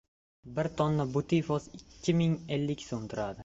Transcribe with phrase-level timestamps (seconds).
[0.59, 3.39] Bir tonna butifos ikki ming ellik so‘m turadi!